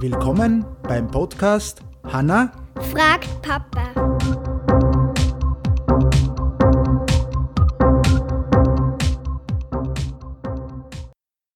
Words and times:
Willkommen 0.00 0.64
beim 0.82 1.10
Podcast 1.10 1.82
Hanna 2.04 2.52
fragt 2.90 3.28
Papa. 3.42 3.92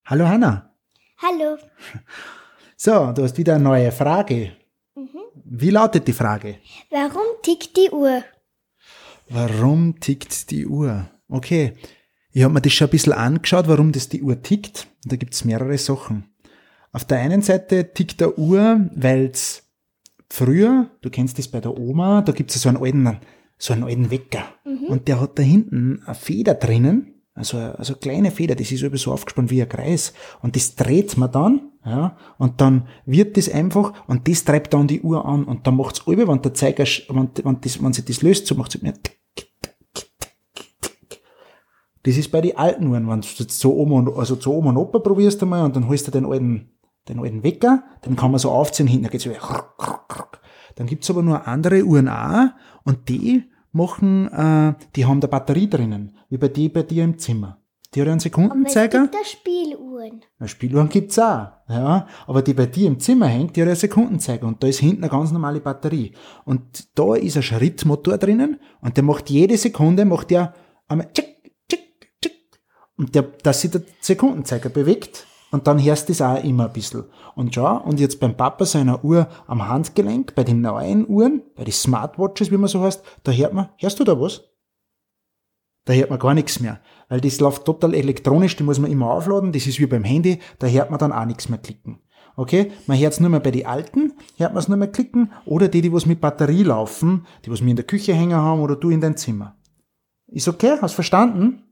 Hallo 0.07 0.29
Hanna. 0.29 0.73
Hallo. 1.19 1.59
So, 2.77 3.13
du 3.13 3.23
hast 3.25 3.37
wieder 3.39 3.57
eine 3.57 3.65
neue 3.65 3.93
Frage. 3.93 4.53
Wie 5.45 5.71
lautet 5.71 6.07
die 6.07 6.13
Frage? 6.13 6.59
Warum 6.91 7.43
tickt 7.43 7.77
die 7.77 7.91
Uhr? 7.91 8.23
Warum 9.29 9.99
tickt 10.01 10.51
die 10.51 10.67
Uhr? 10.67 11.09
Okay, 11.29 11.75
ich 12.37 12.45
habe 12.45 12.53
mir 12.53 12.61
das 12.61 12.75
schon 12.75 12.89
ein 12.89 12.91
bisschen 12.91 13.15
angeschaut, 13.15 13.67
warum 13.67 13.93
das 13.93 14.11
die 14.11 14.23
Uhr 14.23 14.43
tickt. 14.43 14.89
Und 15.03 15.13
da 15.13 15.17
gibt's 15.17 15.47
mehrere 15.47 15.79
Sachen. 15.79 16.25
Auf 16.93 17.07
der 17.07 17.17
einen 17.21 17.41
Seite 17.41 17.95
tickt 17.95 18.21
der 18.21 18.39
Uhr, 18.39 18.91
weil's 18.95 19.63
früher, 20.29 20.91
du 21.01 21.09
kennst 21.09 21.39
das 21.39 21.49
bei 21.49 21.63
der 21.63 21.79
Oma, 21.79 22.21
da 22.21 22.33
gibt's 22.33 22.61
so 22.61 22.69
einen 22.69 22.77
alten, 22.77 23.21
so 23.57 23.73
einen 23.73 23.85
alten 23.85 24.11
Wecker. 24.11 24.45
Und 24.91 25.09
der 25.09 25.19
hat 25.19 25.39
da 25.39 25.43
hinten 25.43 26.03
eine 26.05 26.15
Feder 26.15 26.53
drinnen, 26.53 27.15
also, 27.33 27.57
also 27.57 27.95
eine 27.95 28.01
kleine 28.01 28.31
Feder, 28.31 28.55
das 28.55 28.71
ist 28.71 28.83
über 28.83 28.99
so 28.99 29.13
aufgespannt 29.13 29.51
wie 29.51 29.63
ein 29.63 29.69
Kreis. 29.71 30.13
Und 30.43 30.57
das 30.57 30.75
dreht 30.75 31.17
man 31.17 31.33
dann, 31.33 31.71
ja, 31.87 32.19
und 32.37 32.61
dann 32.61 32.87
wird 33.07 33.39
das 33.39 33.49
einfach, 33.49 33.95
und 34.09 34.29
das 34.29 34.45
treibt 34.45 34.75
dann 34.75 34.89
die 34.89 35.01
Uhr 35.01 35.25
an, 35.25 35.45
und 35.45 35.67
dann 35.67 35.77
macht's 35.79 36.03
über, 36.07 36.29
wenn 36.29 36.43
der 36.43 36.53
Zeiger, 36.53 36.85
wenn, 36.85 37.31
wenn, 37.43 37.61
das, 37.63 37.83
wenn 37.83 37.95
sich 37.95 38.05
das 38.05 38.21
löst, 38.21 38.47
so 38.47 38.57
macht's 38.57 38.75
tick, 38.75 38.83
tick, 38.83 38.95
tick, 38.95 39.05
tick. 39.05 39.16
Das 42.07 42.17
ist 42.17 42.31
bei 42.31 42.41
den 42.41 42.57
alten 42.57 42.87
Uhren, 42.87 43.09
wenn 43.09 43.21
du 43.21 43.27
jetzt 43.27 43.59
zu 43.59 43.77
Oma 43.77 43.97
und, 43.97 44.17
also 44.17 44.37
zu 44.37 44.53
Oma 44.55 44.71
und 44.71 44.77
Opa 44.77 45.01
probierst 45.01 45.43
einmal, 45.43 45.65
und 45.65 45.75
dann 45.75 45.89
holst 45.89 46.07
du 46.07 46.13
den 46.13 46.25
alten, 46.25 46.71
den 47.09 47.19
alten 47.19 47.43
Wecker, 47.43 47.83
den 48.05 48.15
kann 48.15 48.31
man 48.31 48.39
so 48.39 48.53
aufziehen, 48.53 48.87
hinten 48.87 49.09
geht's 49.09 49.27
wieder. 49.27 49.41
Dann 50.77 50.87
gibt's 50.87 51.11
aber 51.11 51.23
nur 51.23 51.49
andere 51.49 51.83
Uhren 51.83 52.09
auch, 52.09 52.47
und 52.85 53.09
die 53.09 53.51
machen, 53.73 54.29
äh, 54.29 54.75
die 54.95 55.05
haben 55.05 55.21
da 55.21 55.27
Batterie 55.27 55.69
drinnen, 55.69 56.17
wie 56.31 56.39
bei 56.39 56.47
die 56.47 56.69
bei 56.69 56.85
dir 56.85 57.03
im 57.03 57.19
Zimmer. 57.19 57.59
Die 57.93 58.01
hat 58.01 58.07
einen 58.07 58.13
Aber 58.13 58.17
es 58.19 58.23
Sekundenzeiger. 58.23 59.03
gibt 59.03 59.15
da 59.15 59.25
Spieluhren. 59.25 60.21
Eine 60.39 60.49
Spieluhren 60.49 60.89
gibt's 60.89 61.19
auch, 61.19 61.49
ja. 61.69 62.07
Aber 62.29 62.43
die 62.43 62.55
bei 62.55 62.67
dir 62.67 62.87
im 62.87 63.01
Zimmer 63.01 63.27
hängt, 63.27 63.57
die 63.57 63.63
hat 63.63 63.69
einen 63.69 63.77
Sekundenzeiger 63.77 64.47
und 64.47 64.63
da 64.63 64.69
ist 64.69 64.79
hinten 64.79 65.03
eine 65.03 65.11
ganz 65.11 65.33
normale 65.33 65.61
Batterie. 65.61 66.13
Und 66.45 66.97
da 66.97 67.17
ist 67.17 67.37
ein 67.37 67.43
Schrittmotor 67.43 68.17
drinnen 68.19 68.61
und 68.81 68.97
der 68.97 69.03
macht 69.03 69.29
jede 69.29 69.57
Sekunde, 69.57 70.05
macht 70.05 70.31
der 70.31 70.55
einmal 70.87 71.11
tschick. 71.13 71.36
Und 72.97 73.15
der, 73.15 73.23
dass 73.23 73.61
sich 73.61 73.71
der 73.71 73.83
Sekundenzeiger 74.01 74.71
bewegt 74.71 75.27
und 75.51 75.67
dann 75.67 75.83
hörst 75.83 76.09
du 76.09 76.13
das 76.13 76.23
auch 76.23 76.43
immer 76.43 76.67
ein 76.67 76.73
bisschen. 76.73 77.05
Und 77.35 77.55
schau, 77.55 77.79
und 77.83 78.01
jetzt 78.01 78.21
beim 78.21 78.37
Papa 78.37 78.65
seiner 78.65 79.05
Uhr 79.05 79.29
am 79.47 79.69
Handgelenk, 79.69 80.35
bei 80.35 80.45
den 80.45 80.61
neuen 80.61 81.09
Uhren, 81.09 81.43
bei 81.55 81.65
den 81.65 81.73
Smartwatches, 81.73 82.51
wie 82.51 82.57
man 82.57 82.69
so 82.69 82.81
heißt, 82.81 83.03
da 83.25 83.33
hört 83.33 83.53
man, 83.53 83.69
hörst 83.79 84.01
du 84.01 84.05
da 84.05 84.21
was? 84.21 84.43
Da 85.85 85.93
hört 85.93 86.11
man 86.11 86.19
gar 86.19 86.35
nichts 86.35 86.61
mehr. 86.61 86.81
Weil 87.09 87.21
das 87.21 87.39
läuft 87.39 87.65
total 87.65 87.95
elektronisch, 87.95 88.57
die 88.57 88.65
muss 88.65 88.79
man 88.79 88.91
immer 88.91 89.11
aufladen, 89.11 89.53
das 89.53 89.67
ist 89.67 89.79
wie 89.79 89.87
beim 89.87 90.05
Handy, 90.05 90.41
da 90.59 90.67
hört 90.67 90.91
man 90.91 90.99
dann 90.99 91.13
auch 91.13 91.25
nichts 91.25 91.49
mehr 91.49 91.61
klicken. 91.61 92.01
Okay? 92.35 92.73
Man 92.87 92.99
hört 92.99 93.13
es 93.13 93.21
nur 93.21 93.31
mehr 93.31 93.41
bei 93.41 93.53
den 93.53 93.67
alten, 93.67 94.15
hört 94.37 94.53
man 94.53 94.59
es 94.63 94.69
nur 94.69 94.77
mehr 94.77 94.91
klicken, 94.91 95.33
oder 95.45 95.69
die, 95.69 95.81
die 95.81 95.93
was 95.93 96.07
mit 96.07 96.21
Batterie 96.21 96.65
laufen, 96.65 97.27
die 97.45 97.51
was 97.51 97.63
wir 97.63 97.69
in 97.69 97.77
der 97.77 97.87
Küche 97.87 98.15
hängen 98.15 98.37
haben 98.37 98.61
oder 98.61 98.77
du 98.77 98.91
in 98.91 99.01
dein 99.01 99.17
Zimmer. 99.17 99.57
Ist 100.27 100.49
okay? 100.49 100.77
Hast 100.83 100.95
verstanden? 100.95 101.63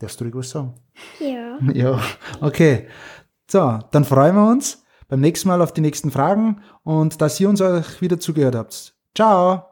Darfst 0.00 0.20
du 0.20 0.24
irgendwas 0.24 0.50
sagen? 0.50 0.74
Ja. 1.20 1.58
Ja, 1.74 2.00
okay. 2.40 2.88
So, 3.46 3.78
dann 3.90 4.04
freuen 4.04 4.34
wir 4.34 4.48
uns 4.50 4.82
beim 5.08 5.20
nächsten 5.20 5.48
Mal 5.48 5.60
auf 5.60 5.72
die 5.72 5.82
nächsten 5.82 6.10
Fragen 6.10 6.62
und 6.84 7.20
dass 7.20 7.38
ihr 7.38 7.48
uns 7.48 7.60
auch 7.60 8.00
wieder 8.00 8.18
zugehört 8.18 8.54
habt. 8.54 8.94
Ciao! 9.14 9.69